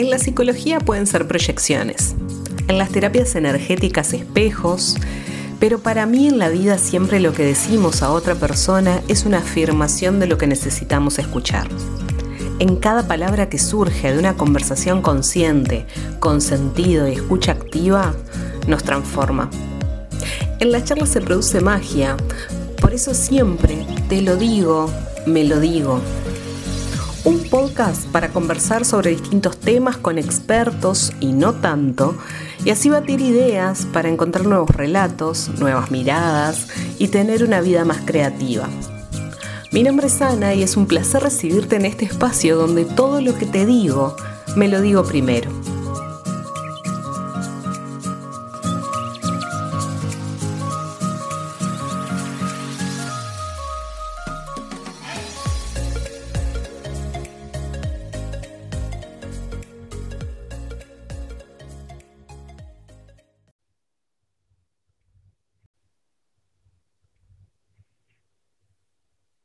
[0.00, 2.14] En la psicología pueden ser proyecciones,
[2.68, 4.96] en las terapias energéticas espejos,
[5.58, 9.40] pero para mí en la vida siempre lo que decimos a otra persona es una
[9.40, 11.68] afirmación de lo que necesitamos escuchar.
[12.60, 15.84] En cada palabra que surge de una conversación consciente,
[16.18, 18.14] con sentido y escucha activa,
[18.66, 19.50] nos transforma.
[20.60, 22.16] En las charlas se produce magia,
[22.80, 24.90] por eso siempre te lo digo,
[25.26, 26.00] me lo digo.
[27.22, 32.16] Un podcast para conversar sobre distintos temas con expertos y no tanto,
[32.64, 37.98] y así batir ideas para encontrar nuevos relatos, nuevas miradas y tener una vida más
[38.06, 38.70] creativa.
[39.70, 43.36] Mi nombre es Ana y es un placer recibirte en este espacio donde todo lo
[43.36, 44.16] que te digo,
[44.56, 45.50] me lo digo primero.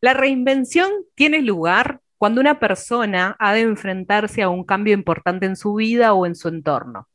[0.02, 5.56] La reinvención tiene lugar cuando una persona ha de enfrentarse a un cambio importante en
[5.56, 7.08] su vida o en su entorno,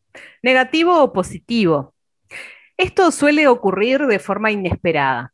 [0.43, 1.95] negativo o positivo.
[2.77, 5.33] Esto suele ocurrir de forma inesperada.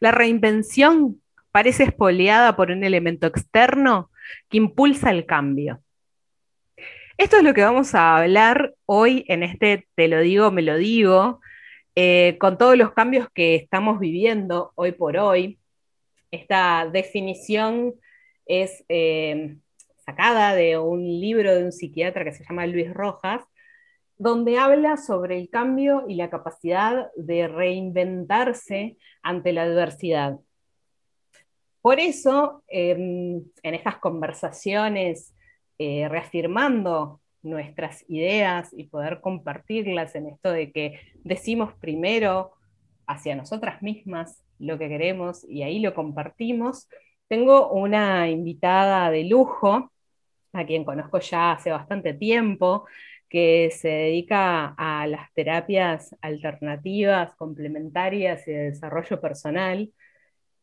[0.00, 1.20] La reinvención
[1.52, 4.10] parece espoleada por un elemento externo
[4.48, 5.82] que impulsa el cambio.
[7.16, 10.76] Esto es lo que vamos a hablar hoy en este Te lo digo, me lo
[10.76, 11.40] digo,
[11.96, 15.58] eh, con todos los cambios que estamos viviendo hoy por hoy,
[16.30, 17.94] esta definición
[18.46, 19.56] es eh,
[20.04, 23.44] sacada de un libro de un psiquiatra que se llama Luis Rojas,
[24.16, 30.38] donde habla sobre el cambio y la capacidad de reinventarse ante la adversidad.
[31.80, 35.34] Por eso, em, en estas conversaciones,
[35.78, 42.52] eh, reafirmando nuestras ideas y poder compartirlas en esto de que decimos primero
[43.06, 46.88] hacia nosotras mismas lo que queremos y ahí lo compartimos.
[47.28, 49.92] Tengo una invitada de lujo,
[50.52, 52.86] a quien conozco ya hace bastante tiempo,
[53.28, 59.92] que se dedica a las terapias alternativas, complementarias y de desarrollo personal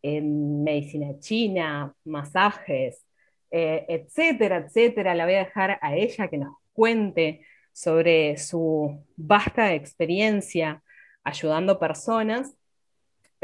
[0.01, 3.05] en medicina china, masajes,
[3.51, 5.16] eh, etcétera, etcétera.
[5.16, 7.41] La voy a dejar a ella que nos cuente
[7.72, 10.81] sobre su vasta experiencia
[11.23, 12.55] ayudando personas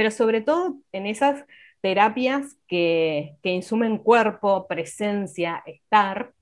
[0.01, 1.45] pero sobre todo en esas
[1.79, 6.34] terapias que, insumen cuerpo, presencia, estar.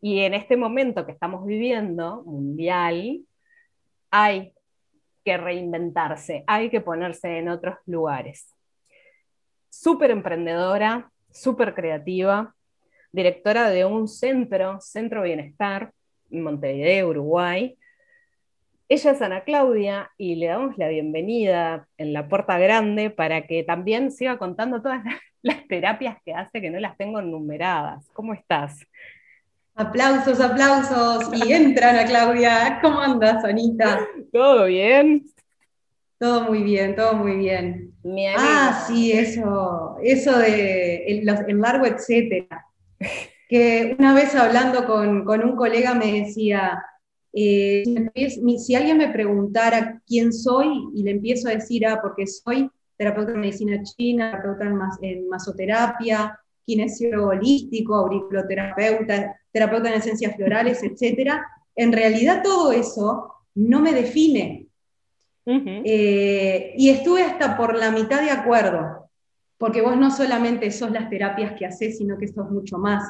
[0.00, 3.18] Y en este momento que estamos viviendo, mundial,
[4.12, 4.52] hay
[5.24, 8.54] que reinventarse, hay que ponerse en otros lugares.
[9.70, 12.54] Súper emprendedora, súper creativa,
[13.10, 15.92] directora de un centro, Centro Bienestar,
[16.30, 17.76] en Montevideo, Uruguay,
[18.90, 23.62] ella es Ana Claudia y le damos la bienvenida en la puerta grande para que
[23.62, 25.04] también siga contando todas
[25.42, 28.08] las, terapias que hace, que no las tengo numeradas.
[28.12, 28.84] ¿Cómo estás?
[29.76, 31.30] Aplausos, aplausos.
[31.32, 32.80] Y entra Ana Claudia.
[32.82, 34.00] ¿Cómo andas, Anita?
[34.32, 35.24] ¿Todo bien?
[36.18, 37.94] Todo muy bien, todo muy bien.
[38.36, 41.24] ah, sí, eso, eso de el,
[41.60, 42.66] largo etcétera.
[43.48, 46.80] Que una vez hablando con, con un colega me decía,
[47.32, 47.84] eh,
[48.58, 53.32] si alguien me preguntara quién soy y le empiezo a decir, ah, porque soy terapeuta
[53.32, 61.32] en medicina china, terapeuta en, masoterapia, kinesiólogo holístico, auriculoterapeuta, terapeuta en esencias florales, etc.,
[61.76, 64.66] en realidad todo eso no me define.
[65.46, 69.10] Eh, y estuve hasta por la mitad de acuerdo,
[69.58, 73.02] porque vos no solamente sos las terapias que haces, sino que sos mucho más.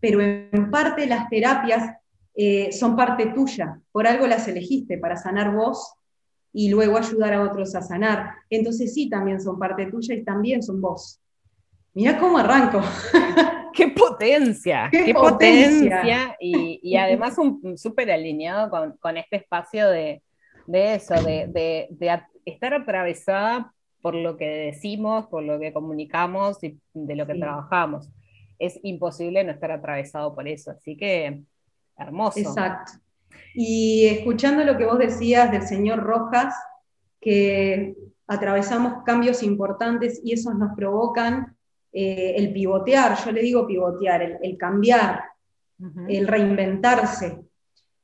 [0.00, 1.96] Pero en parte las terapias
[2.38, 5.94] eh, son parte tuya, por algo las elegiste para sanar vos
[6.52, 8.34] y luego ayudar a otros a sanar.
[8.50, 11.18] Entonces sí, también son parte tuya y también son vos.
[11.94, 12.82] Mira cómo arranco.
[13.72, 14.88] ¡Qué potencia!
[14.90, 16.36] ¡Qué, potencia!
[16.40, 17.36] Y, además
[17.76, 18.70] súper alineado
[19.00, 20.22] con, este espacio de,
[20.66, 21.88] eso, de,
[22.44, 23.72] estar atravesada
[24.02, 28.10] por lo que decimos, por lo que comunicamos y de lo que trabajamos.
[28.58, 30.70] Es imposible no estar atravesado por eso.
[30.70, 31.42] Así que
[31.96, 32.38] Hermoso.
[32.38, 32.92] Exacto.
[33.54, 36.54] Y escuchando lo que vos decías del señor Rojas,
[37.20, 37.96] que
[38.26, 41.56] atravesamos cambios importantes y esos nos provocan
[41.92, 45.24] eh, el pivotear, yo le digo pivotear, el, cambiar,
[46.08, 47.40] el reinventarse.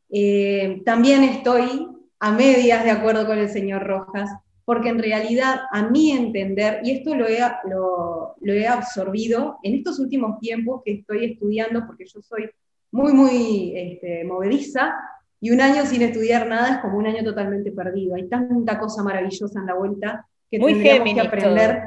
[0.08, 4.30] Eh, también estoy a medias de acuerdo con el señor Rojas,
[4.64, 9.98] porque en realidad a mi entender, y esto lo he, lo he absorbido en estos
[9.98, 12.48] últimos tiempos que estoy estudiando, porque yo soy
[12.92, 14.94] muy, muy este, movediza,
[15.40, 18.14] y un año sin estudiar nada es como un año totalmente perdido.
[18.14, 21.82] Hay tanta cosa maravillosa en la vuelta que muy tendríamos que aprender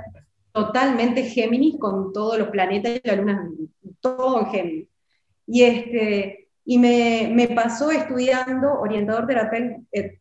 [0.52, 3.50] totalmente Géminis con todos los planetas y la luna,
[4.02, 4.88] todo en Géminis.
[5.48, 9.26] Y, este, y me, me pasó estudiando orientador,
[9.94, 10.20] eh,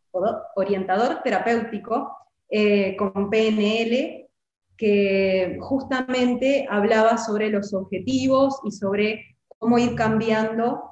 [0.54, 2.16] orientador terapéutico
[2.48, 4.28] eh, con PNL,
[4.76, 10.82] que justamente hablaba sobre los objetivos y sobre cómo ir cambiando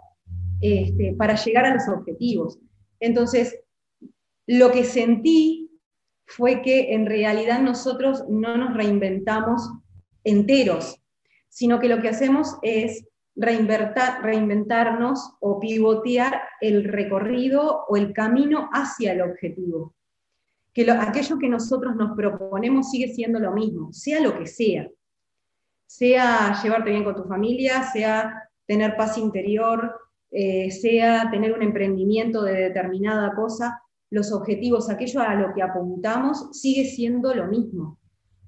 [0.61, 2.59] este, para llegar a los objetivos.
[3.01, 3.59] Entonces,
[4.47, 5.71] lo que sentí
[6.27, 9.71] fue que en realidad nosotros no nos reinventamos
[10.25, 11.01] enteros,
[11.49, 19.13] sino que lo que hacemos es reinventarnos o pivotear el recorrido o el camino hacia
[19.13, 19.95] el objetivo.
[20.73, 24.89] Que aquello que nosotros nos proponemos sigue siendo lo mismo, sea lo que sea.
[25.87, 32.43] Sea llevarte bien con tu familia, sea tener paz interior, eh, sea tener un emprendimiento
[32.43, 37.99] de determinada cosa, los objetivos, aquello a lo que apuntamos, sigue siendo lo mismo.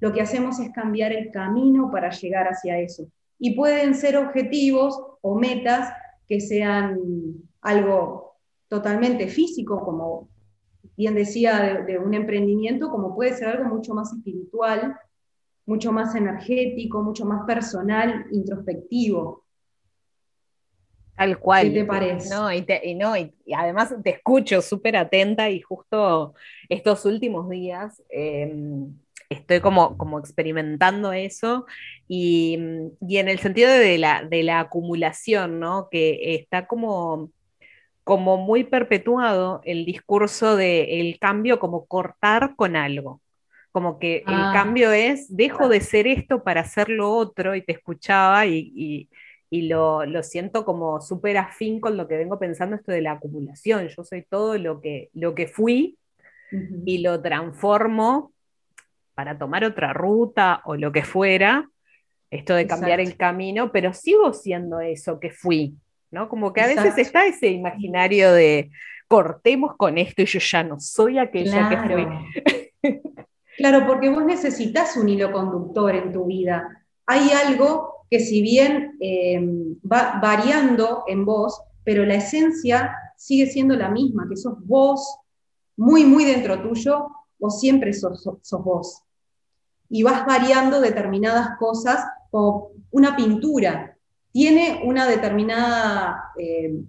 [0.00, 3.06] Lo que hacemos es cambiar el camino para llegar hacia eso.
[3.38, 5.92] Y pueden ser objetivos o metas
[6.26, 6.98] que sean
[7.60, 8.36] algo
[8.68, 10.30] totalmente físico, como
[10.96, 14.96] bien decía, de, un emprendimiento, como puede ser algo mucho más espiritual,
[15.66, 19.43] mucho más energético, mucho más personal, introspectivo.
[21.16, 21.72] Tal cual.
[21.72, 22.28] ¿Qué te parece?
[22.28, 26.34] No, y, no, y, además te escucho súper atenta y justo
[26.68, 28.92] estos últimos días em,
[29.28, 31.66] estoy como, como experimentando eso
[32.08, 35.88] y, en el sentido de la, de la acumulación, ¿no?
[35.88, 37.30] Que está como,
[38.02, 43.20] como muy perpetuado el discurso del cambio como cortar con algo
[43.70, 44.52] como que el ah.
[44.54, 49.08] cambio es, dejo de ser esto para hacer lo otro, y te escuchaba y, y
[49.62, 53.88] lo, siento como súper afín con lo que vengo pensando esto de la acumulación.
[53.88, 55.98] Yo soy todo lo que, lo que fui
[56.84, 58.32] y lo transformo
[59.14, 61.68] para tomar otra ruta o lo que fuera,
[62.30, 65.74] esto de cambiar el camino, pero sigo siendo eso que fui,
[66.10, 66.28] ¿no?
[66.28, 68.70] Como que a veces está ese imaginario de
[69.08, 72.98] cortemos con esto y yo ya no soy aquella que fui.
[73.56, 76.84] claro, porque vos necesitas un hilo conductor en tu vida.
[77.06, 79.40] Hay algo que si bien eh,
[79.92, 85.18] va variando en vos, pero la esencia sigue siendo la misma, que sos vos,
[85.76, 87.08] muy, muy dentro tuyo,
[87.40, 88.24] vos siempre sos,
[88.62, 89.02] vos.
[89.88, 93.98] Y vas variando determinadas cosas, como una pintura,
[94.30, 96.84] tiene una determinada, eh,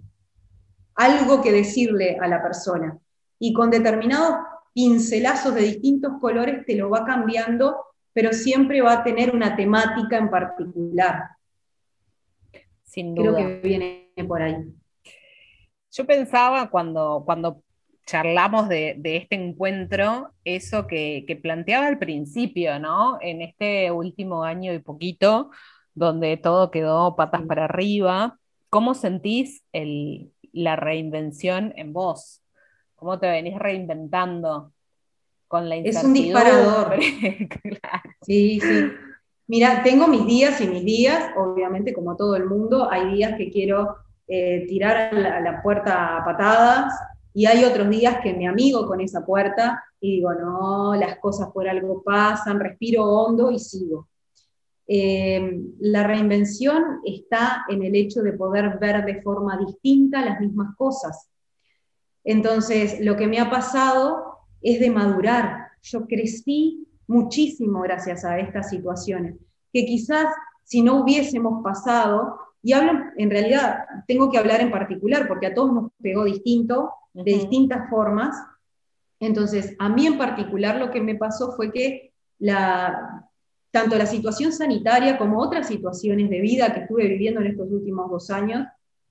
[0.94, 2.96] algo que decirle a la persona,
[3.40, 4.36] y con determinados
[4.72, 7.74] pincelazos de distintos colores te lo va cambiando
[8.16, 11.32] pero siempre va a tener una temática en particular.
[12.82, 13.34] Sin duda.
[13.34, 14.56] Creo que viene por ahí.
[15.92, 17.62] Yo pensaba cuando, cuando
[18.06, 23.18] charlamos de, este encuentro, eso que, planteaba al principio, ¿no?
[23.20, 25.50] En este último año y poquito,
[25.92, 28.38] donde todo quedó patas para arriba,
[28.70, 29.62] ¿cómo sentís
[30.52, 32.42] la reinvención en vos?
[32.94, 34.72] ¿Cómo te venís reinventando?
[35.48, 36.96] Con la Es un disparador.
[38.22, 38.90] Sí, sí.
[39.46, 43.50] Mira, tengo mis días y mis días, obviamente como todo el mundo, hay días que
[43.50, 46.92] quiero eh, tirar a la, puerta a patadas
[47.32, 51.50] y hay otros días que me amigo con esa puerta y digo, no, las cosas
[51.52, 54.08] por algo pasan, respiro hondo y sigo.
[54.88, 60.74] Eh, la reinvención está en el hecho de poder ver de forma distinta las mismas
[60.76, 61.28] cosas.
[62.24, 64.35] Entonces, lo que me ha pasado
[64.66, 65.68] es de madurar.
[65.82, 69.36] Yo crecí muchísimo gracias a estas situaciones,
[69.72, 70.26] que quizás
[70.64, 75.54] si no hubiésemos pasado, y hablo, en realidad tengo que hablar en particular, porque a
[75.54, 78.36] todos nos pegó distinto, de distintas formas.
[79.20, 83.28] Entonces, a mí en particular lo que me pasó fue que la,
[83.70, 88.10] tanto la situación sanitaria como otras situaciones de vida que estuve viviendo en estos últimos
[88.10, 88.66] dos años,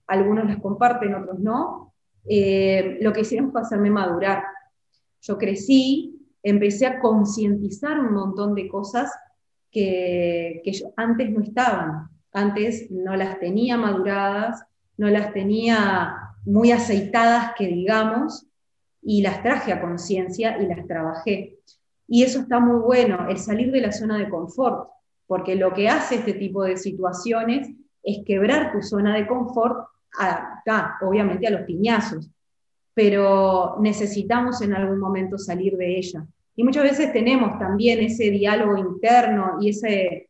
[0.08, 1.94] algunos las comparten, otros no,
[2.26, 4.44] eh, lo que hicieron fue hacerme madurar
[5.22, 9.12] yo crecí, empecé a concientizar un montón de cosas
[9.72, 10.62] que,
[10.96, 14.64] antes no estaban, antes no las tenía maduradas,
[14.98, 18.46] no las tenía muy aceitadas, que digamos,
[19.02, 21.58] y las traje a conciencia y las trabajé.
[22.08, 24.90] Y eso está muy bueno, el salir de la zona de confort,
[25.28, 27.70] porque lo que hace este tipo de situaciones
[28.04, 29.88] es quebrar tu zona de confort,
[31.02, 32.30] obviamente a los piñazos,
[32.96, 36.25] pero necesitamos en algún momento salir de ella.
[36.56, 40.30] Y muchas veces tenemos también ese diálogo interno y ese,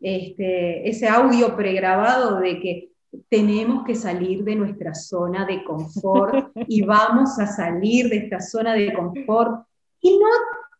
[0.00, 2.88] este, ese audio pregrabado de que
[3.28, 8.72] tenemos que salir de nuestra zona de confort y vamos a salir de esta zona
[8.72, 9.66] de confort.
[10.00, 10.26] Y no,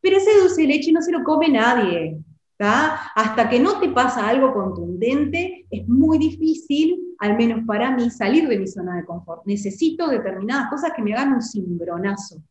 [0.01, 2.17] pero ese dulce de leche no se lo come nadie.
[2.59, 8.49] Hasta que no te pasa algo contundente, es muy difícil, al menos para mí, salir
[8.49, 9.45] de mi zona de confort.
[9.47, 12.43] Necesito determinadas cosas que me hagan un cimbronazo.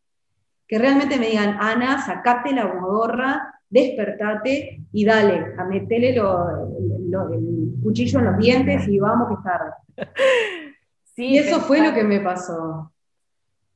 [0.67, 6.21] Que realmente me digan, Ana, sacate la modorra, despertate y dale, a metele el
[7.83, 9.71] cuchillo en los dientes y vamos que es tarde.
[11.17, 12.91] y eso fue lo que me pasó.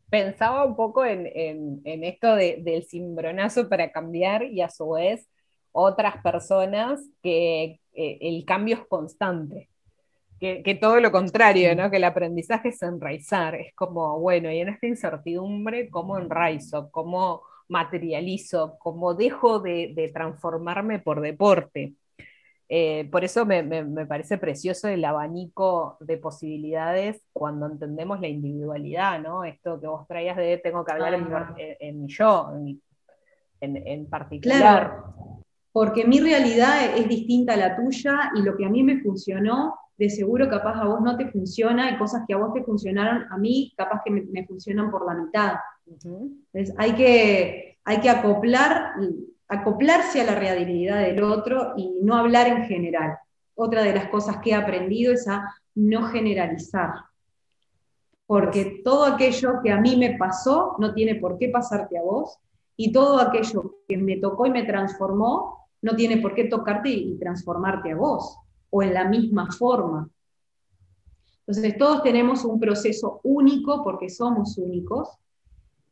[0.09, 5.29] Pensaba un poco en, esto del cimbronazo para cambiar y a su vez
[5.71, 9.69] otras personas que eh, el cambio es constante.
[10.39, 11.91] Que, todo lo contrario, ¿no?
[11.91, 16.89] que el aprendizaje es enraizar, es como, bueno, y en esta incertidumbre, ¿cómo enraizo?
[16.91, 18.77] ¿Cómo materializo?
[18.79, 21.93] ¿Cómo dejo de, transformarme por deporte?
[22.69, 23.65] Eh, por eso me,
[24.05, 29.43] parece precioso el abanico de posibilidades cuando entendemos la individualidad, ¿no?
[29.43, 32.49] Esto que vos traías de tengo que hablar en, mi, yo,
[33.59, 35.03] en, particular
[35.71, 39.75] porque mi realidad es distinta a la tuya y lo que a mí me funcionó,
[39.97, 43.25] de seguro capaz a vos no te funciona y cosas que a vos te funcionaron,
[43.29, 45.55] a mí capaz que me, funcionan por la mitad.
[45.85, 48.93] Entonces hay que, hay que acoplar,
[49.49, 53.17] acoplarse a la realidad del otro y no hablar en general.
[53.55, 56.93] Otra de las cosas que he aprendido es a no generalizar.
[58.25, 62.39] Porque todo aquello que a mí me pasó no tiene por qué pasarte a vos
[62.77, 67.17] y todo aquello que me tocó y me transformó no tiene por qué tocarte y
[67.17, 68.37] transformarte a vos,
[68.69, 70.09] o en la misma forma.
[71.47, 75.09] Entonces, todos tenemos un proceso único porque somos únicos,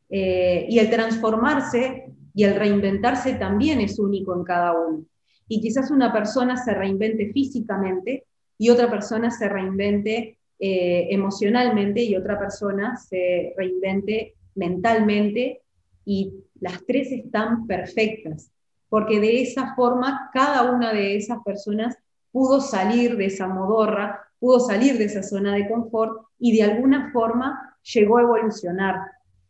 [0.10, 5.06] eh, y el transformarse y el reinventarse también es único en cada uno.
[5.48, 8.26] Y quizás una persona se reinvente físicamente
[8.58, 15.62] y otra persona se reinvente eh, emocionalmente y otra persona se reinvente mentalmente
[16.06, 18.52] y las tres están perfectas
[18.90, 21.98] porque de esa forma cada una de esas personas
[22.32, 27.12] pudo salir de esa modorra, pudo salir de esa zona de confort y de alguna
[27.12, 28.96] forma llegó a evolucionar,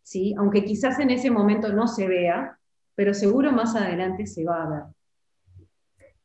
[0.04, 0.34] ¿sí?
[0.38, 2.58] aunque quizás en ese momento no se vea,
[2.96, 4.84] pero seguro más adelante se va a ver.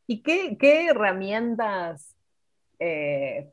[0.07, 2.17] ¿Y qué, herramientas
[2.79, 3.49] eh,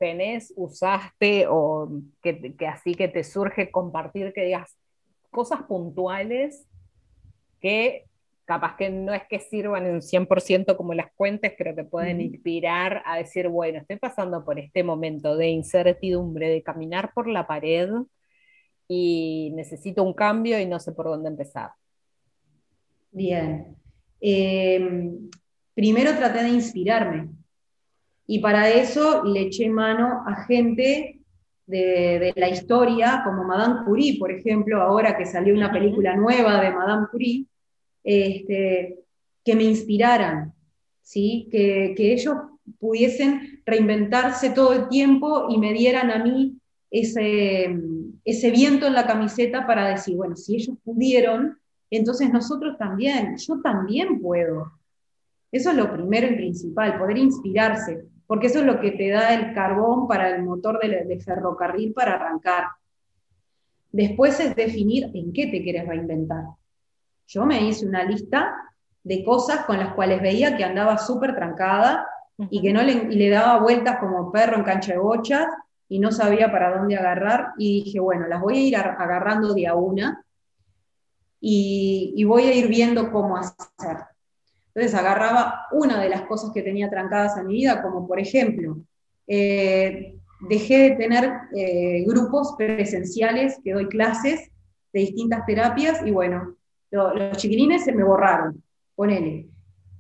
[0.56, 1.89] usaste o
[2.22, 4.75] que, que así que te surge compartir, que digas
[5.30, 6.66] cosas puntuales
[7.62, 8.09] que
[8.50, 12.20] capaz que no es que sirvan en un 100% como las cuentas, pero te pueden
[12.20, 17.46] inspirar a decir, bueno, estoy pasando por este momento de incertidumbre, de caminar por la
[17.46, 17.91] pared
[18.88, 21.74] y necesito un cambio y no sé por dónde empezar.
[23.12, 23.75] Bien.
[24.20, 25.29] Em,
[25.75, 27.29] primero traté de inspirarme
[28.25, 31.22] y para eso le eché mano a gente
[31.68, 36.60] de, de, la historia, como Madame Curie, por ejemplo, ahora que salió una película nueva
[36.60, 37.46] de Madame Curie,
[38.03, 39.00] este,
[39.44, 40.53] que me inspiraran,
[41.01, 41.48] ¿sí?
[41.51, 42.36] que, ellos
[42.79, 46.58] pudiesen reinventarse todo el tiempo y me dieran a mí
[46.91, 47.75] ese,
[48.24, 51.58] ese viento en la camiseta para decir, bueno, si ellos pudieron,
[51.89, 54.72] entonces nosotros también, yo también puedo.
[55.51, 59.34] Eso es lo primero y principal, poder inspirarse, porque eso es lo que te da
[59.34, 62.65] el carbón para el motor de, de ferrocarril para arrancar.
[63.91, 66.46] Después es definir en qué te quieres reinventar.
[67.29, 68.55] Yo me hice una lista
[69.03, 72.07] de cosas con las cuales veía que andaba súper trancada
[72.50, 75.45] y que no le, le, daba vueltas como perro en cancha de bochas
[75.88, 79.67] y no sabía para dónde agarrar y dije, bueno, las voy a ir agarrando de
[79.67, 80.25] a una
[81.39, 83.98] y, voy a ir viendo cómo hacer.
[84.74, 88.77] Entonces agarraba una de las cosas que tenía trancadas en mi vida, como por ejemplo,
[89.27, 90.15] eh,
[90.48, 94.50] dejé de tener eh, grupos presenciales que doy clases
[94.93, 96.55] de distintas terapias y bueno,
[96.91, 98.62] los chiquilines se me borraron,
[98.96, 99.48] ponele.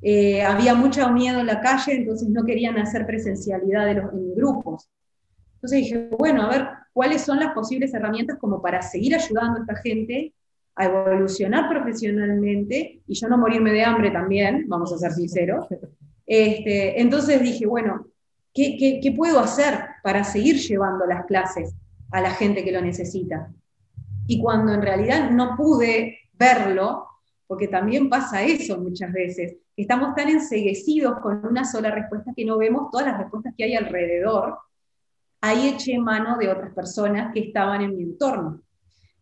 [0.01, 4.35] Eh, había mucho miedo en la calle, entonces no querían hacer presencialidad de los, en
[4.35, 4.89] grupos.
[5.55, 9.61] Entonces dije, bueno, a ver, ¿cuáles son las posibles herramientas como para seguir ayudando a
[9.61, 10.33] esta gente
[10.75, 15.67] a evolucionar profesionalmente y yo no morirme de hambre también, vamos a ser sinceros?
[16.25, 18.05] Este, entonces dije, bueno,
[18.53, 21.73] ¿qué, puedo hacer para seguir llevando las clases
[22.11, 23.51] a la gente que lo necesita?
[24.27, 27.07] Y cuando en realidad no pude verlo,
[27.45, 32.57] porque también pasa eso muchas veces, estamos tan enseguecidos con una sola respuesta que no
[32.57, 34.57] vemos todas las respuestas que hay alrededor.
[35.41, 38.61] Ahí eché mano de otras personas que estaban en mi entorno.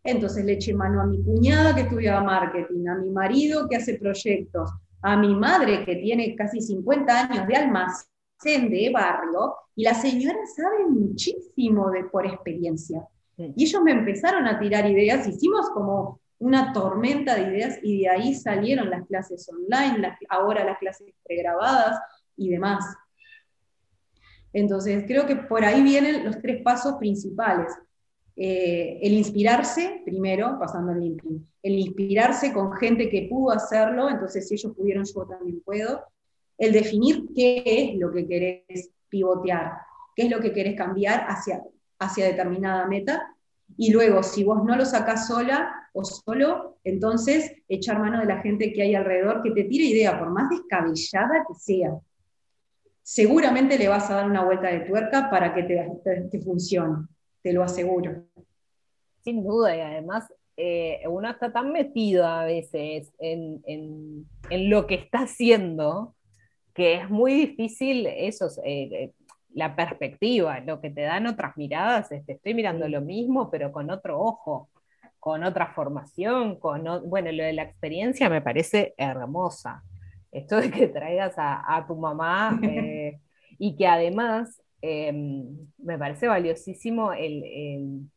[0.02, 3.94] Entonces le eché mano a mi cuñada que estudiaba marketing, a mi marido que hace
[3.98, 4.70] proyectos,
[5.02, 10.38] a mi madre que tiene casi 50 años de almacén de barrio Y la señora
[10.56, 13.06] sabe muchísimo de, por experiencia.
[13.36, 18.08] Y ellos me empezaron a tirar ideas, hicimos como una tormenta de ideas y de
[18.08, 22.00] ahí salieron las clases online, ahora las clases pregrabadas
[22.36, 22.84] y demás.
[24.52, 27.72] Entonces, creo que por ahí vienen los tres pasos principales.
[28.36, 34.46] Eh, el inspirarse, primero, pasando al LinkedIn, el inspirarse con gente que pudo hacerlo, entonces
[34.46, 36.04] si ellos pudieron, yo también puedo.
[36.56, 39.72] El definir qué es lo que querés pivotear,
[40.14, 41.62] qué es lo que querés cambiar hacia,
[41.98, 43.36] hacia determinada meta.
[43.76, 48.40] Y luego, si vos no lo sacás sola o solo, entonces echar mano de la
[48.40, 51.98] gente que hay alrededor que te tire idea, por más descabellada que sea
[53.08, 57.06] seguramente le vas a dar una vuelta de tuerca para que te, funcione,
[57.42, 58.26] te lo aseguro.
[59.24, 65.20] Sin duda, y además eh, uno está tan metido a veces en, lo que está
[65.20, 66.14] haciendo
[66.74, 69.12] que es muy difícil eso, eh, eh,
[69.58, 73.90] la perspectiva, lo que te dan otras miradas, este, estoy mirando lo mismo, pero con
[73.90, 74.70] otro ojo,
[75.18, 79.82] con otra formación, con, bueno, lo de la experiencia me parece hermosa
[80.32, 83.20] esto de que traigas a, tu mamá eh,
[83.58, 85.46] y que además em,
[85.78, 88.08] me parece valiosísimo el,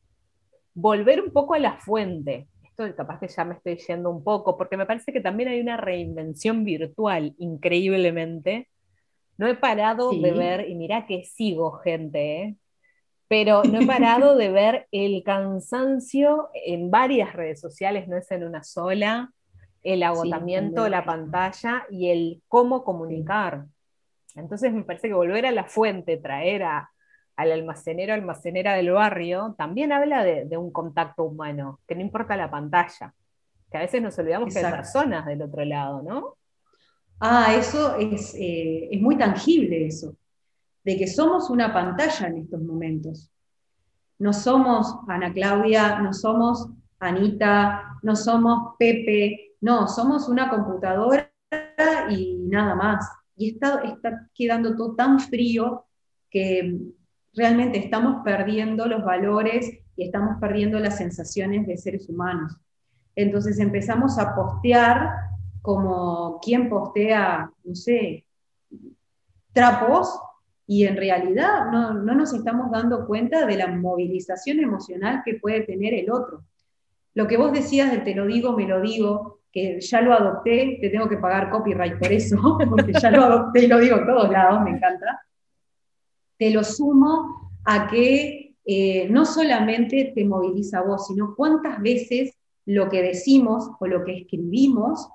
[0.73, 2.47] volver un poco a la fuente.
[2.63, 5.59] Esto capaz que ya me estoy yendo un poco, porque me parece que también hay
[5.59, 8.69] una reinvención virtual increíblemente.
[9.41, 12.55] No he parado de ver, y mira que sigo gente, ¿eh?
[13.27, 18.43] pero no he parado de ver el cansancio en varias redes sociales, no es en
[18.43, 19.33] una sola,
[19.81, 23.65] el agotamiento, de la pantalla y el cómo comunicar.
[24.35, 26.91] Entonces me parece que volver a la fuente, traer a,
[27.35, 32.51] al almacenero, almacenera del barrio, también habla de, un contacto humano, que no importa la
[32.51, 33.15] pantalla,
[33.71, 36.35] que a veces nos olvidamos que hay personas del otro lado, ¿no?
[37.23, 40.15] Ah, eso es, eh, es muy tangible eso,
[40.83, 43.29] de que somos una pantalla en estos momentos.
[44.17, 46.67] No somos Ana Claudia, no somos
[46.99, 51.31] Anita, no somos Pepe, no, somos una computadora
[52.09, 53.07] y nada más.
[53.35, 55.85] Y está, está quedando todo tan frío
[56.31, 56.79] que
[57.35, 62.57] realmente estamos perdiendo los valores y estamos perdiendo las sensaciones de seres humanos.
[63.15, 65.11] Entonces empezamos a postear
[65.61, 68.25] como quien postea, no sé,
[69.53, 70.19] trapos
[70.65, 75.61] y en realidad no, no, nos estamos dando cuenta de la movilización emocional que puede
[75.61, 76.43] tener el otro.
[77.13, 80.77] Lo que vos decías de te lo digo, me lo digo, que ya lo adopté,
[80.79, 84.05] te tengo que pagar copyright por eso, porque ya lo adopté y lo digo en
[84.05, 85.21] todos lados, me encanta.
[86.37, 92.33] Te lo sumo a que eh, no solamente te moviliza vos, sino cuántas veces
[92.65, 95.09] lo que decimos o lo que escribimos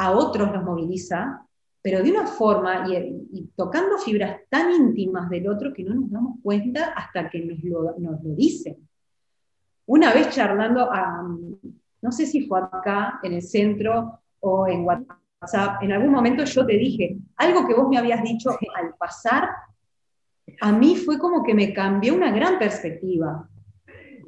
[0.00, 1.46] a otros nos moviliza,
[1.82, 6.38] pero de una forma y, tocando fibras tan íntimas del otro que no nos damos
[6.42, 8.88] cuenta hasta que nos lo, nos lo dicen.
[9.84, 11.22] Una vez charlando a,
[12.00, 16.64] no sé si fue acá, en el centro o en WhatsApp, en algún momento yo
[16.64, 19.50] te dije, algo que vos me habías dicho al pasar,
[20.62, 23.46] a mí fue como que me cambió una gran perspectiva.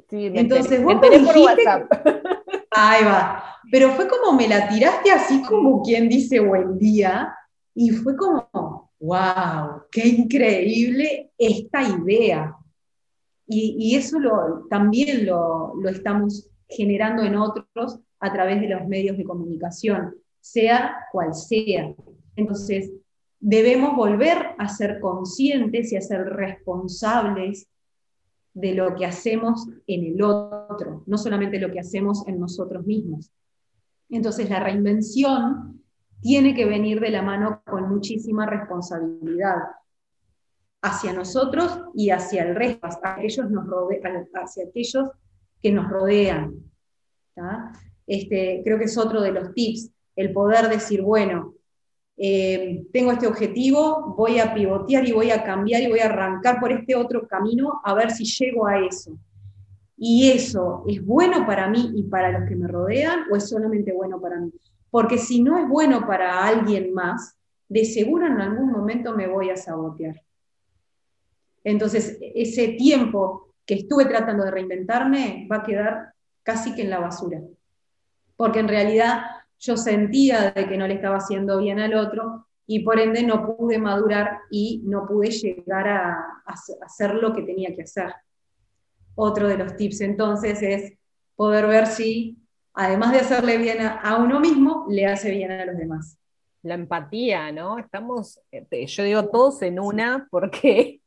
[0.07, 1.91] Sí, Entonces vos me dijiste, WhatsApp.
[2.75, 3.43] Ahí va.
[3.71, 7.33] Pero fue como me la tiraste así como quien dice buen día,
[7.75, 12.55] y fue como, wow, qué increíble esta idea.
[13.47, 14.17] Y, eso
[14.69, 21.33] también lo estamos generando en otros a través de los medios de comunicación, sea cual
[21.33, 21.93] sea.
[22.35, 22.91] Entonces,
[23.39, 27.67] debemos volver a ser conscientes y a ser responsables
[28.53, 33.31] de lo que hacemos en el otro, no solamente lo que hacemos en nosotros mismos.
[34.09, 35.81] Entonces, la reinvención
[36.21, 39.57] tiene que venir de la mano con muchísima responsabilidad
[40.81, 43.65] hacia nosotros y hacia el resto, hacia aquellos, nos
[44.35, 45.09] hacia aquellos
[45.61, 46.53] que nos rodean.
[48.05, 51.55] Este, creo que es otro de los tips, el poder decir, bueno,
[52.17, 56.59] eh, tengo este objetivo, voy a pivotear y voy a cambiar y voy a arrancar
[56.59, 59.17] por este otro camino a ver si llego a eso.
[59.97, 63.91] ¿Y eso es bueno para mí y para los que me rodean o es solamente
[63.93, 64.51] bueno para mí?
[64.91, 67.35] Porque si no es bueno para alguien más,
[67.69, 70.21] de seguro en algún momento me voy a sabotear.
[71.63, 76.99] Entonces, ese tiempo que estuve tratando de reinventarme va a quedar casi que en la
[76.99, 77.41] basura.
[78.35, 79.23] Porque en realidad
[79.63, 83.55] yo sentía de que no le estaba haciendo bien al otro y por ende no
[83.55, 86.41] pude madurar y no pude llegar a,
[86.81, 88.13] hacer lo que tenía que hacer.
[89.15, 90.93] Otro de los tips entonces es
[91.35, 92.37] poder ver si,
[92.73, 96.17] además de hacerle bien a, uno mismo, le hace bien a los demás.
[96.61, 97.77] La empatía, ¿no?
[97.77, 101.01] Estamos, este, yo digo todos en una porque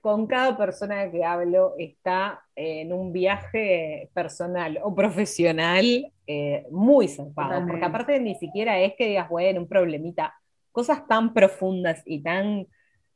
[0.00, 7.66] con cada persona que hablo está en un viaje personal o profesional eh, muy zarpado,
[7.66, 10.34] porque aparte ni siquiera es que digas, bueno, un problemita,
[10.72, 12.66] cosas tan profundas y tan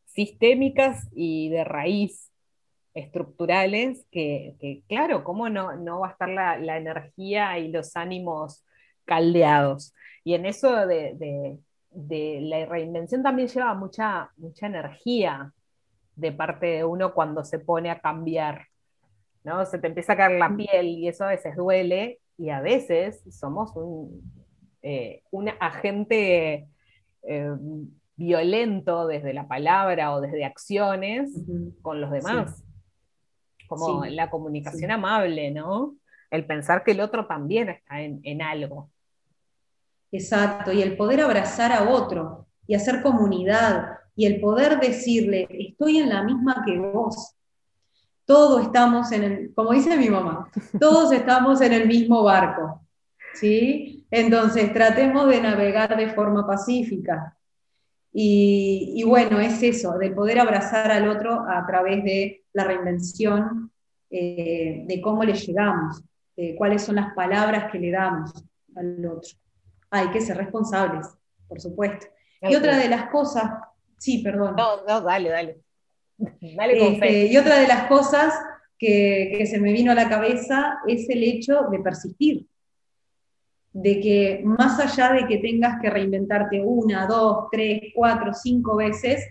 [0.07, 2.31] sistémicas y de raíz
[2.95, 8.65] estructurales que, claro, ¿cómo no, no va a estar la, energía y los ánimos
[9.05, 9.95] caldeados?
[10.25, 11.59] Y en eso de,
[11.91, 15.53] la reinvención también lleva mucha, mucha energía
[16.17, 18.67] de parte de uno cuando se pone a cambiar,
[19.45, 19.65] ¿no?
[19.67, 23.23] Se te empieza a caer la piel y eso a veces duele y a veces
[23.31, 24.23] somos un,
[24.83, 25.23] eh,
[25.61, 26.69] agente
[27.23, 27.51] eh,
[28.17, 31.31] violento desde la palabra o desde acciones
[31.83, 32.63] con los demás.
[33.69, 35.97] Como la comunicación amable, ¿no?
[36.31, 38.91] El pensar que el otro también está en, en algo.
[40.11, 45.99] Exacto, y el poder abrazar a otro y hacer comunidad y el poder decirle, estoy
[45.99, 47.35] en la misma que vos.
[48.25, 52.83] Todos estamos en el, como dice mi mamá, todos estamos en el mismo barco.
[53.35, 54.07] ¿sí?
[54.11, 57.37] Entonces, tratemos de navegar de forma pacífica.
[58.15, 63.71] Y, bueno, es eso, de poder abrazar al otro a través de la reinvención,
[64.11, 66.03] eh, de cómo le llegamos,
[66.37, 68.31] de cuáles son las palabras que le damos
[68.77, 69.31] al otro.
[69.91, 71.07] Hay que ser responsables,
[71.49, 72.07] por supuesto.
[72.43, 73.51] Y otra de las cosas
[74.03, 74.57] Sí, perdón.
[74.57, 75.61] No, no, dale, dale.
[76.57, 78.35] dale este, y otra de las cosas
[78.77, 82.47] que, se me vino a la cabeza es el hecho de persistir.
[83.73, 89.25] De que más allá de que tengas que reinventarte una, dos, tres, cuatro, cinco veces,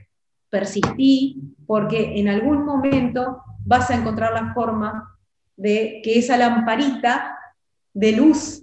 [0.50, 5.20] persistí porque en algún momento vas a encontrar la forma
[5.58, 7.38] de que esa lamparita
[7.94, 8.61] de luz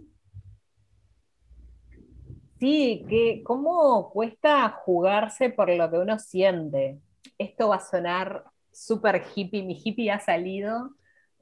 [2.58, 6.98] Sí, que cómo cuesta jugarse por lo que uno siente.
[7.38, 10.90] Esto va a sonar súper hippie, mi hippie ha salido,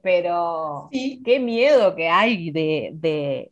[0.01, 3.51] pero qué miedo que hay de,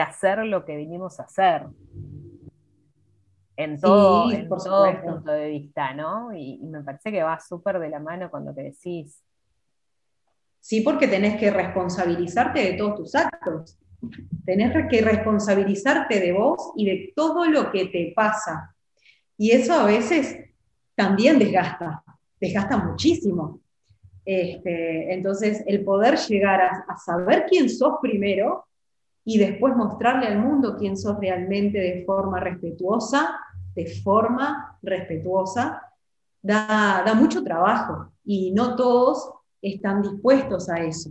[0.00, 1.66] hacer lo que vinimos a hacer.
[3.56, 6.34] En todo, en todo punto de vista, ¿no?
[6.34, 9.22] Y, y me parece que va súper de la mano lo que decís.
[10.58, 13.78] Sí, porque tenés que responsabilizarte de todos tus actos.
[14.44, 18.74] Tenés que responsabilizarte de vos y de todo lo que te pasa.
[19.36, 20.36] Y eso a veces
[20.94, 22.02] también desgasta,
[22.40, 23.60] desgasta muchísimo.
[24.24, 28.66] Este, entonces, el poder llegar a, saber quién sos primero
[29.24, 33.38] y después mostrarle al mundo quién sos realmente de forma respetuosa,
[33.74, 35.82] de forma respetuosa,
[36.42, 41.10] da, da mucho trabajo y no todos están dispuestos a eso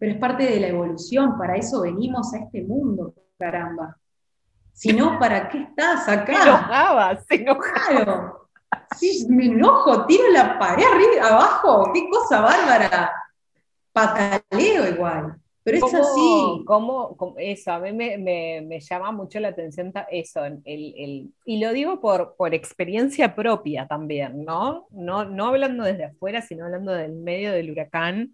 [0.00, 3.98] pero es parte de la evolución, para eso venimos a este mundo, caramba.
[4.72, 6.34] Si no, ¿para qué estás acá?
[6.34, 8.34] Se enojaba, se enojaba.
[8.96, 13.12] Sí, me enojo, tiro la pared arriba, abajo, qué cosa bárbara.
[13.92, 15.36] Pataleo igual.
[15.62, 16.64] Pero es así.
[16.64, 22.36] ¿cómo, eso, a mí me, llama mucho la atención eso, el, y lo digo por,
[22.36, 24.86] por experiencia propia también, ¿no?
[24.92, 25.26] ¿no?
[25.26, 28.32] No hablando desde afuera, sino hablando del medio del huracán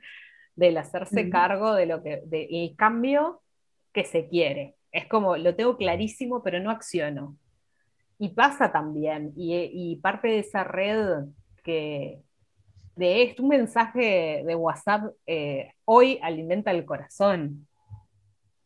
[0.56, 3.42] del hacerse cargo de lo que, del cambio
[3.92, 4.74] que se quiere.
[4.90, 7.36] Es como, lo tengo clarísimo, pero no acciono.
[8.18, 11.26] Y pasa también, y, parte de esa red
[11.62, 12.22] que,
[12.96, 17.66] de esto, un mensaje de WhatsApp, eh, hoy alimenta el corazón.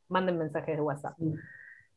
[0.08, 1.18] Manden mensajes de WhatsApp.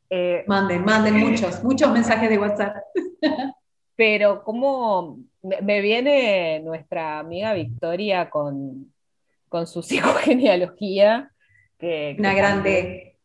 [0.10, 2.78] Eh, manden, manden muchos, muchos mensajes de WhatsApp.
[3.96, 8.93] pero como me viene nuestra amiga Victoria con,
[9.54, 11.30] con su psicogenealogía.
[11.80, 13.18] Que, Una grande.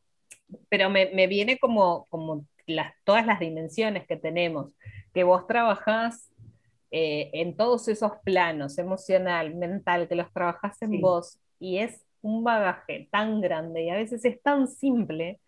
[0.68, 4.74] Pero me, viene como, como las, todas las dimensiones que tenemos,
[5.14, 6.32] que vos trabajás
[6.90, 12.42] eh, en todos esos planos, emocional, mental, que los trabajás en vos, y es un
[12.42, 15.38] bagaje tan grande y a veces es tan simple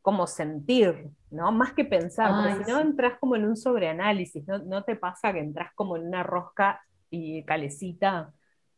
[0.00, 1.50] como sentir, ¿no?
[1.50, 4.58] Más que pensar, porque si no entras como en un sobreanálisis, ¿no?
[4.58, 4.84] ¿no?
[4.84, 8.32] te pasa que entras como en una rosca y calecita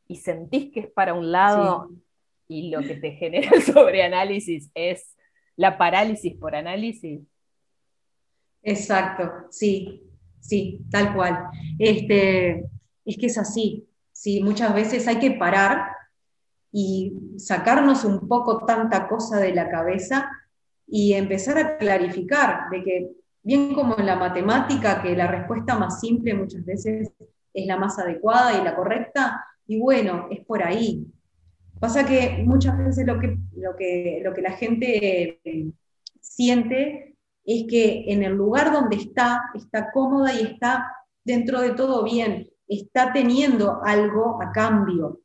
[0.06, 1.90] y sentís que es para un lado
[2.48, 5.16] y lo que te genera el sobreanálisis es
[5.56, 7.20] la parálisis por análisis.
[8.62, 10.02] Exacto, sí,
[10.40, 11.48] sí, tal cual.
[11.78, 12.64] Este,
[13.04, 15.90] es que es así, sí, muchas veces hay que parar
[16.72, 20.30] y sacarnos un poco tanta cosa de la cabeza
[20.86, 23.10] y empezar a clarificar de que,
[23.42, 27.12] bien como en la matemática, que la respuesta más simple muchas veces
[27.52, 31.06] es la más adecuada y la correcta, y bueno, es por ahí.
[31.80, 35.70] Pasa que muchas veces lo que, lo que, lo que la gente eh,
[36.20, 40.86] siente es que en el lugar donde está, está cómoda y está
[41.24, 45.20] dentro de todo bien, está teniendo algo a cambio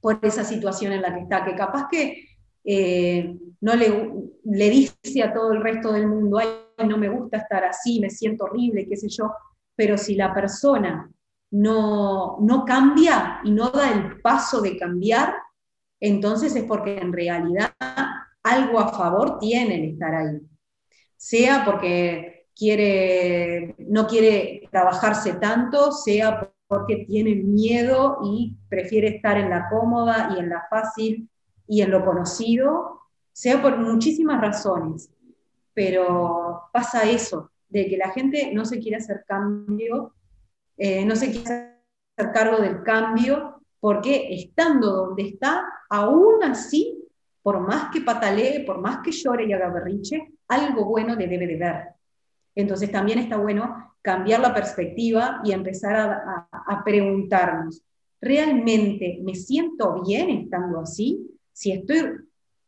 [0.00, 2.24] por esa situación en la que está, que capaz que
[2.64, 6.38] eh, no le, dice a todo el resto del mundo,
[6.86, 9.32] no me gusta estar así, me siento horrible, qué sé yo,
[9.76, 11.10] pero si la persona
[11.54, 15.34] no, no cambia y no da el paso de cambiar,
[16.00, 17.72] entonces es porque en realidad
[18.42, 20.40] algo a favor tiene el estar ahí.
[21.16, 29.50] Sea porque quiere, no quiere trabajarse tanto, sea porque tiene miedo y prefiere estar en
[29.50, 31.30] la cómoda y en la fácil
[31.68, 33.00] y en lo conocido,
[33.32, 35.08] sea por muchísimas razones.
[35.72, 40.13] Pero pasa eso, de que la gente no se quiere hacer cambio,
[40.76, 41.78] eh, no se quiere
[42.16, 47.04] hacer cargo del cambio, porque estando donde está, aún así,
[47.42, 51.46] por más que patalee, por más que llore y haga berriche, algo bueno le debe
[51.46, 51.88] de ver.
[52.54, 57.82] Entonces también está bueno cambiar la perspectiva y empezar a, preguntarnos,
[58.20, 61.26] ¿realmente me siento bien estando así?
[61.52, 62.10] Si estoy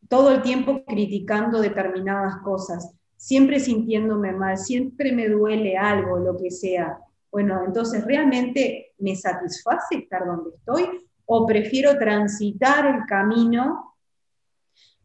[0.09, 6.51] todo el tiempo criticando determinadas cosas, siempre sintiéndome mal, siempre me duele algo, lo que
[6.51, 6.99] sea.
[7.31, 11.09] Bueno, entonces, ¿realmente me satisface estar donde estoy?
[11.27, 13.95] ¿O prefiero transitar el camino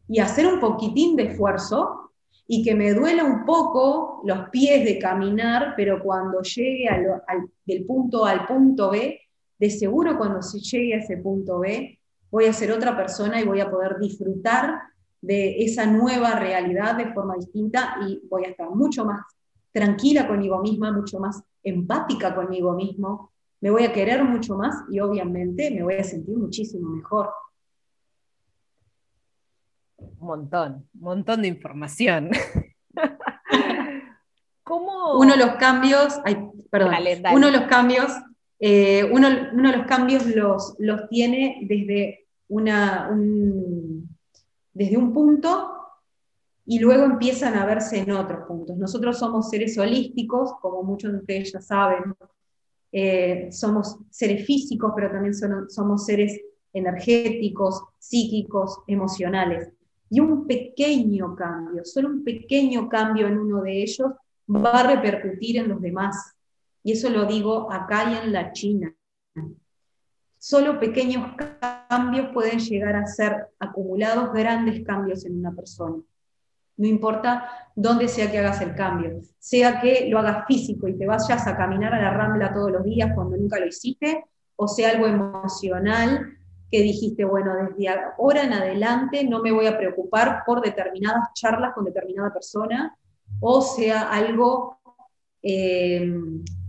[0.08, 2.12] y hacer un poquitín de esfuerzo
[2.46, 6.88] y que me duela un poco los pies de caminar, pero cuando llegue
[7.64, 9.18] del punto A al punto B,
[9.58, 11.98] de seguro cuando se llegue a ese punto B,
[12.30, 14.80] voy a ser otra persona y voy a poder disfrutar
[15.20, 19.22] de esa nueva realidad de forma distinta y voy a estar mucho más
[19.72, 25.00] tranquila conmigo misma, mucho más empática conmigo mismo, me voy a querer mucho más y
[25.00, 27.30] obviamente me voy a sentir muchísimo mejor
[30.22, 32.30] un montón, un montón de información.
[34.64, 35.18] ¿Cómo?
[35.18, 36.20] Uno de los cambios,
[36.70, 36.94] perdón,
[37.32, 38.12] uno de los cambios,
[38.60, 44.16] eh, uno, de los cambios los, los tiene desde, una, un,
[44.72, 45.81] desde un punto
[46.64, 48.76] y luego empiezan a verse en otros puntos.
[48.76, 52.14] Nosotros somos seres holísticos, como muchos de ustedes ya saben,
[52.92, 56.40] eh, somos seres físicos, pero también somos seres
[56.72, 59.70] energéticos, psíquicos, emocionales.
[60.08, 64.12] Y un pequeño cambio, solo un pequeño cambio en uno de ellos
[64.48, 66.34] va a repercutir en los demás.
[66.84, 68.94] Y eso lo digo acá y en la China.
[70.38, 71.34] Solo pequeños
[71.88, 76.02] cambios pueden llegar a ser acumulados grandes cambios en una persona.
[76.82, 81.06] No importa dónde sea que hagas el cambio, sea que lo hagas físico y te
[81.06, 84.24] vayas a caminar a la rambla todos los días cuando nunca lo hiciste,
[84.56, 86.36] o sea algo emocional
[86.72, 91.72] que dijiste, bueno, desde ahora en adelante no me voy a preocupar por determinadas charlas
[91.72, 92.98] con determinada persona,
[93.38, 94.78] o sea, algo
[95.40, 96.12] eh,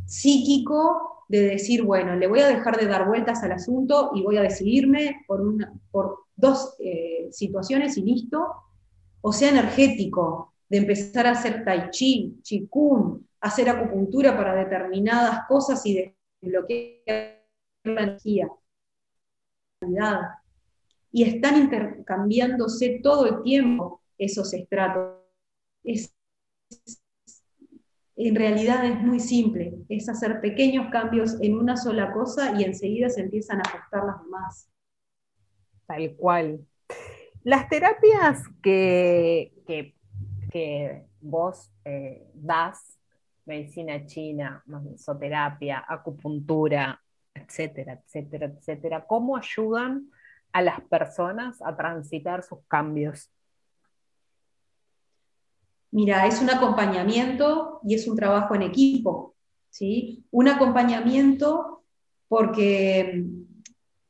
[0.06, 4.38] psíquico de decir, bueno, le voy a dejar de dar vueltas al asunto y voy
[4.38, 8.46] a decidirme por, una, por dos eh, situaciones y listo,
[9.26, 15.86] o sea, energético, de empezar a hacer tai chi, chikun, hacer acupuntura para determinadas cosas
[15.86, 17.42] y de bloquear
[17.86, 18.50] la energía
[21.12, 25.20] y están intercambiándose todo el tiempo esos estratos.
[28.16, 33.10] en realidad es muy simple, es hacer pequeños cambios en una sola cosa y enseguida
[33.10, 34.70] se empiezan a ajustar las demás.
[35.86, 36.66] Tal cual.
[37.44, 42.98] Las terapias que, que, vos eh, das,
[43.46, 47.02] medicina china, mesoterapia, acupuntura,
[47.34, 50.10] etcétera, etcétera, etcétera, cómo ayudan
[50.54, 53.30] a las personas a transitar sus cambios.
[55.92, 59.36] Mira, es un acompañamiento y es un trabajo en equipo,
[59.70, 60.26] ¿sí?
[60.32, 61.84] Un acompañamiento
[62.28, 63.26] porque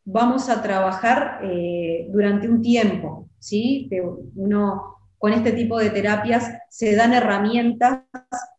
[0.06, 3.89] vamos a trabajar eh, durante un tiempo, ¿sí?
[4.36, 8.04] Uno, con este tipo de terapias se dan herramientas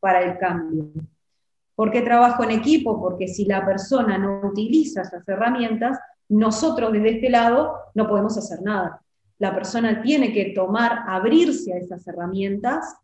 [0.01, 0.93] para el cambio.
[1.75, 3.01] ¿Por qué trabajo en equipo?
[3.01, 8.63] Porque si la persona no utiliza esas herramientas, nosotros desde este lado no podemos hacer
[8.63, 9.01] nada.
[9.39, 12.97] La persona tiene que tomar, abrirse a esas herramientas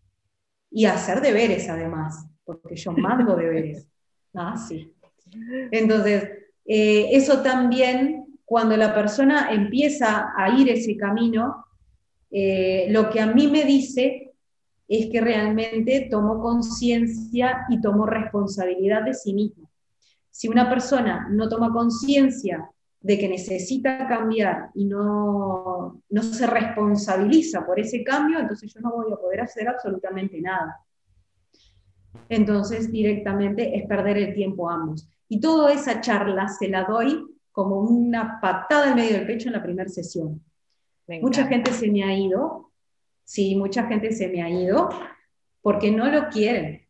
[0.70, 3.88] y hacer deberes además, porque yo mando deberes.
[4.34, 4.94] Ah, sí.
[5.72, 6.30] Entonces,
[6.64, 11.66] eh, eso también, cuando la persona empieza a ir ese camino,
[12.32, 14.32] eh, lo que a mí me dice
[14.88, 19.70] es que realmente tomó conciencia y tomó responsabilidad de sí mismo.
[20.32, 22.68] Si una persona no toma conciencia
[23.00, 28.90] de que necesita cambiar y no, no se responsabiliza por ese cambio, entonces yo no
[28.90, 30.76] voy a poder hacer absolutamente nada.
[32.28, 35.08] Entonces directamente es perder el tiempo ambos.
[35.28, 37.29] Y toda esa charla se la doy
[37.60, 40.42] como una patada en medio del pecho en la primera sesión.
[41.20, 42.70] Mucha gente se me ha ido,
[43.22, 44.88] sí, mucha gente se me ha ido
[45.60, 46.86] porque no lo quieren,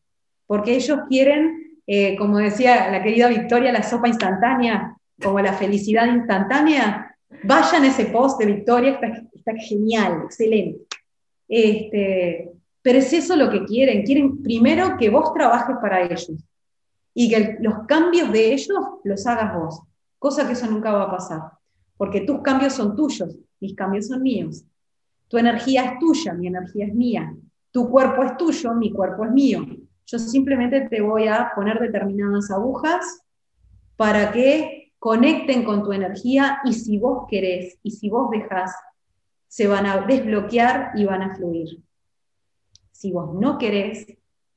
[0.46, 6.06] porque ellos quieren, eh, como decía la querida Victoria, la sopa instantánea, como la felicidad
[6.06, 7.16] instantánea.
[7.42, 10.84] Vayan a ese post de Victoria, está, está genial, excelente.
[11.48, 12.48] Este,
[12.80, 16.30] pero es eso lo que quieren, quieren primero que vos trabajes para ellos
[17.12, 19.82] y que los cambios de ellos los hagas vos,
[20.20, 21.40] cosa que eso nunca va a pasar,
[21.96, 24.64] porque tus cambios son tuyos, mis cambios son míos.
[25.26, 27.34] Tu energía es tuya, mi energía es mía.
[27.72, 29.66] Tu cuerpo es tuyo, mi cuerpo es mío.
[30.06, 33.22] Yo simplemente te voy a poner determinadas agujas
[33.96, 38.74] para que conecten con tu energía y si vos querés y si vos dejás,
[39.46, 41.82] se van a desbloquear y van a fluir.
[42.92, 44.06] Si vos no querés,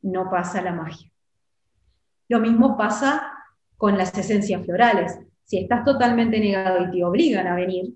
[0.02, 1.10] no pasa la magia.
[2.28, 3.32] Lo mismo pasa
[3.78, 5.20] con las esencias florales.
[5.44, 7.94] Si estás totalmente negado y te obligan a venir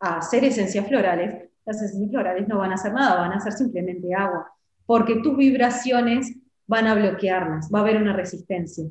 [0.00, 3.52] a hacer esencias florales, las esencias florales no van a hacer nada, van a ser
[3.52, 4.52] simplemente agua,
[4.86, 6.34] porque tus vibraciones
[6.66, 8.86] van a bloquearlas, va a haber una resistencia.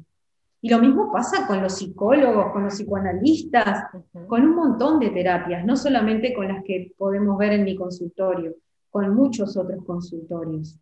[0.62, 3.86] Y lo mismo pasa con los psicólogos, con los psicoanalistas,
[4.28, 8.56] con un montón de terapias, no solamente con las que podemos ver en mi consultorio,
[8.90, 10.78] con muchos otros consultorios.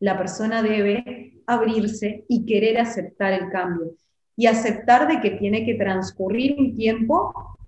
[0.00, 3.92] La persona debe abrirse y querer aceptar el cambio
[4.36, 7.58] y aceptar de que tiene que transcurrir un tiempo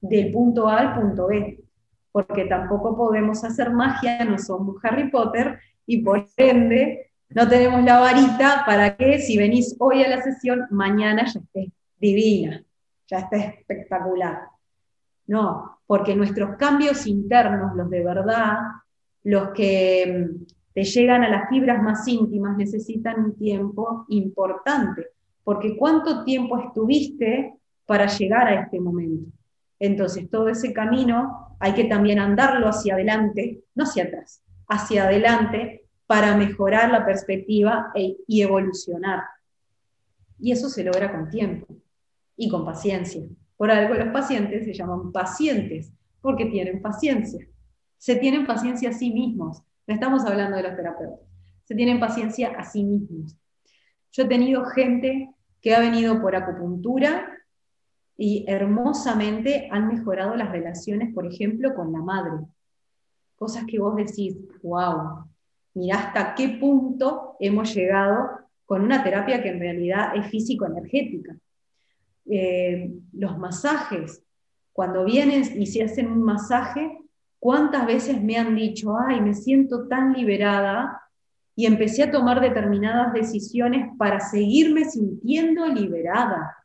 [0.00, 1.60] del punto A al punto B,
[2.12, 8.00] porque tampoco podemos hacer magia, no somos Harry Potter y por ende no tenemos la
[8.00, 12.64] varita para que si venís hoy a la sesión, mañana ya esté divina,
[13.06, 14.42] ya esté espectacular.
[15.26, 18.56] No, porque nuestros cambios internos, los de verdad,
[19.24, 20.30] los que
[20.72, 25.08] te llegan a las fibras más íntimas, necesitan un tiempo importante,
[25.48, 27.54] porque ¿cuánto tiempo estuviste
[27.86, 29.32] para llegar a este momento?
[29.78, 35.86] Entonces, todo ese camino hay que también andarlo hacia adelante, no hacia atrás, hacia adelante
[36.06, 39.22] para mejorar la perspectiva e, y evolucionar.
[40.38, 41.66] Y eso se logra con tiempo
[42.36, 43.22] y con paciencia.
[43.56, 47.48] Por algo los pacientes se llaman pacientes, porque tienen paciencia.
[47.96, 51.26] Se tienen paciencia a sí mismos, no estamos hablando de los terapeutas.
[51.64, 53.34] Se tienen paciencia a sí mismos.
[54.12, 57.28] Yo he tenido gente que ha venido por acupuntura
[58.16, 62.46] y hermosamente han mejorado las relaciones, por ejemplo, con la madre.
[63.36, 65.24] Cosas que vos decís, wow,
[65.74, 68.28] mira hasta qué punto hemos llegado
[68.66, 71.36] con una terapia que en realidad es físico-energética.
[72.26, 74.22] Eh, los masajes,
[74.72, 76.98] cuando vienen y se hacen un masaje,
[77.38, 81.02] ¿Cuántas veces me han dicho, ay, me siento tan liberada?
[81.58, 86.56] Y empecé a tomar determinadas decisiones para seguirme sintiendo liberada.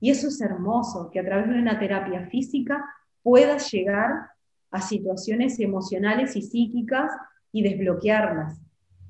[0.00, 2.82] Y eso es hermoso, que a través de una terapia física
[3.22, 4.30] puedas llegar
[4.70, 7.12] a situaciones emocionales y psíquicas
[7.52, 8.58] y desbloquearlas.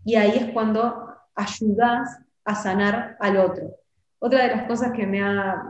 [0.05, 3.77] Y ahí es cuando ayudas a sanar al otro.
[4.19, 5.63] Otra de las cosas que me ha,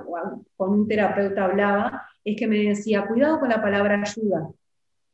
[0.56, 4.48] con un terapeuta hablaba, es que me decía, cuidado con la palabra ayuda,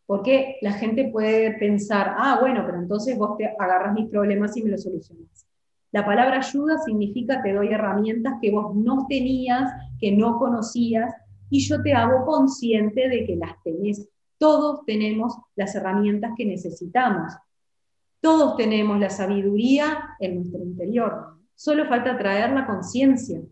[0.09, 4.63] porque la gente puede pensar, ah, bueno, pero entonces vos te agarras mis problemas y
[4.63, 5.47] me los solucionas.
[5.93, 11.15] La palabra ayuda significa te doy herramientas que vos no tenías, que no conocías,
[11.51, 14.09] y yo te hago consciente de que las tenés.
[14.39, 17.35] Todos tenemos las herramientas que necesitamos.
[18.23, 21.37] Todos tenemos la sabiduría en nuestro interior.
[21.55, 23.43] Solo falta traer la conciencia.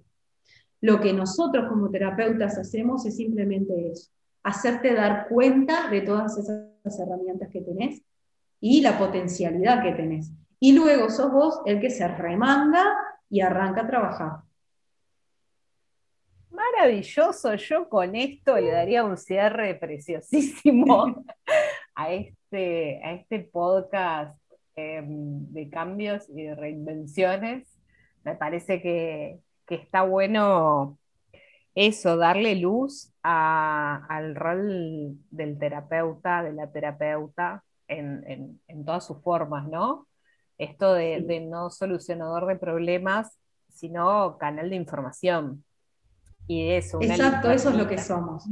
[0.81, 4.15] Lo que nosotros como terapeutas hacemos es simplemente eso
[4.47, 8.01] hacerte dar cuenta de todas esas herramientas que tenés
[8.61, 10.31] y la potencialidad que tenés.
[10.61, 12.85] Y luego sos vos el que se remanga
[13.29, 14.33] y arranca a trabajar.
[16.51, 21.25] Maravilloso, yo con esto le daría un cierre preciosísimo
[21.97, 24.38] a este, a este podcast
[24.77, 27.67] em, de cambios y de reinvenciones.
[28.23, 30.99] Me parece que, que está bueno
[31.77, 40.08] eso, darle luz al rol del terapeuta, de la terapeuta, en, todas sus formas, ¿no?
[40.58, 45.64] Esto de, no solucionador de problemas, sino canal de información.
[46.46, 46.98] Y eso.
[47.02, 48.44] Exacto, eso es lo que somos.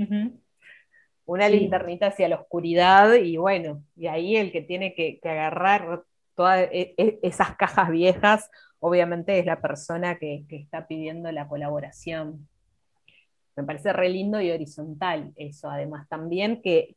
[1.25, 6.03] Una linternita hacia la oscuridad y bueno, y ahí el que tiene que, agarrar
[6.35, 8.51] todas e, e, esas cajas viejas,
[8.81, 12.49] obviamente es la persona que, que está pidiendo la colaboración
[13.57, 16.97] me parece re lindo y horizontal eso, además también que,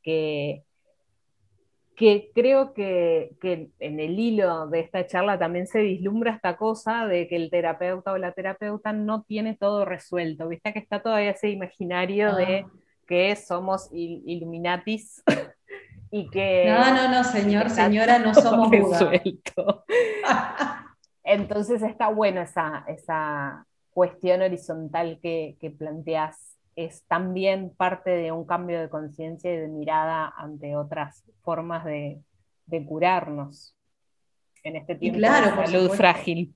[1.97, 3.31] que creo que,
[3.79, 8.13] en el hilo de esta charla también se vislumbra esta cosa de que el terapeuta
[8.13, 12.71] o la terapeuta no tiene todo resuelto, viste que está todavía ese imaginario de ah.
[13.07, 15.23] que somos illuminatis
[16.11, 16.65] y que...
[16.67, 19.83] No, no, no, señor, señora, no somos resuelto.
[21.23, 23.65] Entonces está bueno esa, esa
[23.97, 29.67] cuestión horizontal que, que planteas es también parte de un cambio de conciencia y de
[29.67, 32.21] mirada ante otras formas de,
[32.87, 33.75] curarnos
[34.61, 36.55] en este tiempo de salud frágil.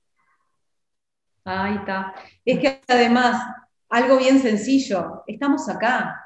[1.44, 2.14] Ahí está.
[2.46, 3.44] Es que además,
[3.90, 6.24] algo bien sencillo, estamos acá.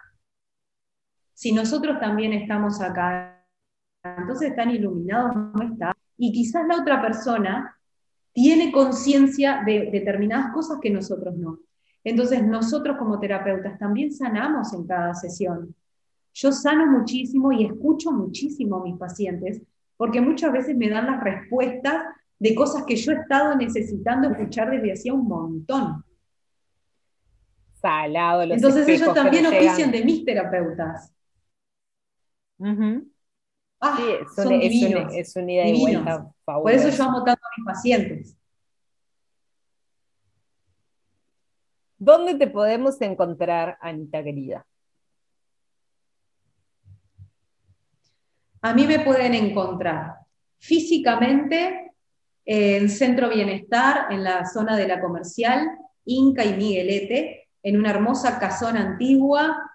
[1.34, 3.42] Si nosotros también estamos acá,
[4.04, 5.94] entonces están iluminados, no está.
[6.18, 7.75] Y quizás la otra persona
[8.36, 11.60] tiene conciencia de determinadas cosas que nosotros no.
[12.04, 15.74] Entonces nosotros como terapeutas también sanamos en cada sesión.
[16.34, 19.62] Yo sano muchísimo y escucho muchísimo a mis pacientes
[19.96, 22.04] porque muchas veces me dan las respuestas
[22.38, 26.04] de cosas que yo he estado necesitando escuchar desde hacía un montón.
[27.82, 31.14] Salado, Entonces ellos también ofician de mis terapeutas.
[33.86, 37.66] Ah, es, son divinos, es, una, idea de Por eso yo amo tanto a mis
[37.66, 38.38] pacientes.
[41.98, 44.66] ¿Dónde te podemos encontrar, Anita querida?
[48.62, 50.16] A mí me pueden encontrar
[50.58, 51.94] físicamente
[52.46, 55.68] en Centro Bienestar, en la zona de la comercial,
[56.06, 59.72] Inca y Miguelete, en una hermosa casona antigua,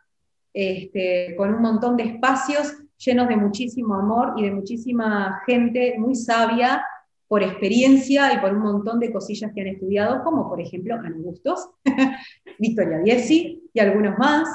[0.52, 2.74] este, con un montón de espacios
[3.05, 6.84] llenos de muchísimo amor y de muchísima gente muy sabia
[7.26, 11.14] por experiencia y por un montón de cosillas que han estudiado, como por ejemplo Ana
[11.16, 11.70] Bustos,
[12.59, 14.48] Victoria Diesi y algunos más.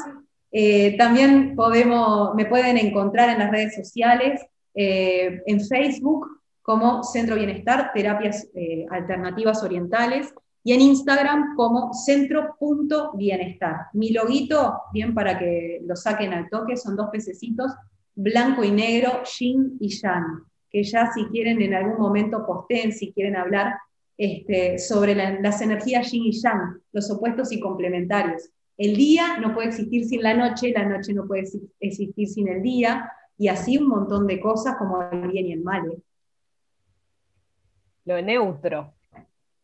[0.52, 4.42] Eh, también podemos, me pueden encontrar en las redes sociales,
[4.74, 6.28] eh, en Facebook
[6.62, 10.34] como Centro Bienestar, Terapias eh, Alternativas Orientales,
[10.64, 13.88] y en Instagram como centro.bienestar.
[13.94, 17.72] Mi loguito, bien para que lo saquen al toque, son dos pececitos,
[18.16, 20.46] blanco y negro, yin y yang
[20.76, 23.76] que ya si quieren en algún momento posten, si quieren hablar
[24.18, 28.50] este, sobre las energías yin y yang, los opuestos y complementarios.
[28.78, 31.44] El día no puede existir sin la noche, la noche no puede
[31.80, 35.62] existir sin el día, y así un montón de cosas como el bien y el
[35.62, 35.90] mal.
[35.90, 35.98] ¿eh?
[38.04, 38.94] Lo neutro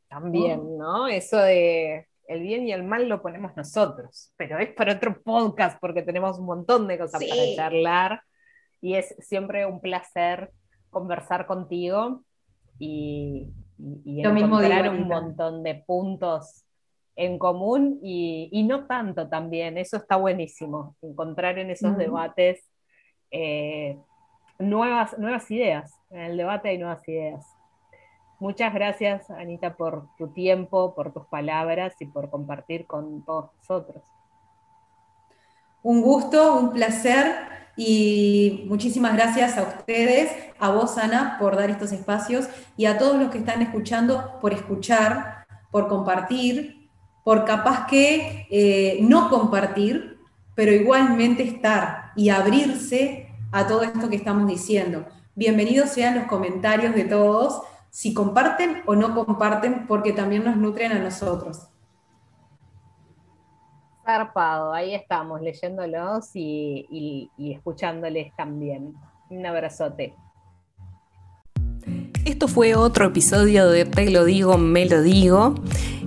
[0.07, 0.77] también, oh.
[0.79, 1.07] ¿no?
[1.09, 5.77] Eso de el bien y el mal lo ponemos nosotros, pero es para otro podcast
[5.81, 8.21] porque tenemos un montón de cosas para charlar
[8.81, 10.51] y es siempre un placer
[10.89, 12.23] conversar contigo
[12.79, 13.47] y,
[14.05, 16.65] encontrar un montón de puntos
[17.15, 22.63] en común y, no tanto también, eso está buenísimo, encontrar en esos debates
[23.31, 23.97] eh,
[24.59, 27.45] nuevas, nuevas ideas, en el debate hay nuevas ideas.
[28.39, 34.03] Muchas gracias, Anita, por tu tiempo, por tus palabras y por compartir con todos nosotros.
[35.83, 37.33] Un gusto, un placer
[37.75, 43.19] y muchísimas gracias a ustedes, a vos, Ana, por dar estos espacios y a todos
[43.19, 46.87] los que están escuchando por escuchar, por compartir,
[47.23, 50.19] por capaz que eh, no compartir,
[50.53, 55.07] pero igualmente estar y abrirse a todo esto que estamos diciendo.
[55.33, 60.91] Bienvenidos sean los comentarios de todos, si comparten o no comparten, porque también nos nutren
[60.91, 61.70] a nosotros.
[64.11, 68.93] Zarpado, ahí estamos leyéndolos y, escuchándoles también.
[69.29, 70.13] Un abrazote.
[72.25, 75.55] Esto fue otro episodio de Te lo digo, me lo digo.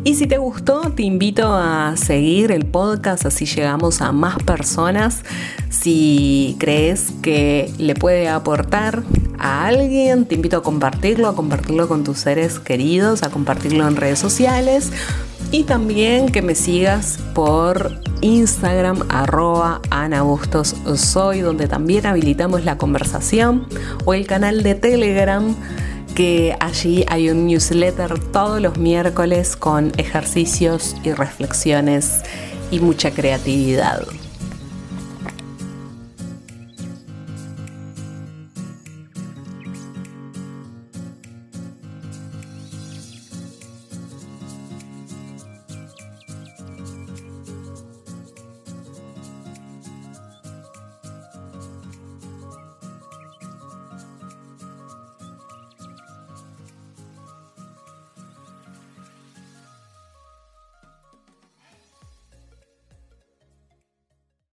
[0.04, 5.22] Y si te gustó, te invito a seguir el podcast, así llegamos a más personas.
[5.70, 9.02] Si crees que le puede aportar
[9.38, 13.96] a alguien, te invito a compartirlo, a compartirlo con tus seres queridos, a compartirlo en
[13.96, 14.92] redes sociales
[15.54, 20.24] y también que me sigas por Instagram, arroba Ana
[20.96, 23.68] Soy, donde también habilitamos la conversación,
[24.04, 25.54] o el canal de Telegram,
[26.16, 32.22] que allí hay un newsletter todos los miércoles con ejercicios y reflexiones
[32.72, 34.02] y mucha creatividad.